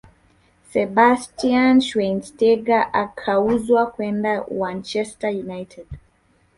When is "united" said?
5.29-5.87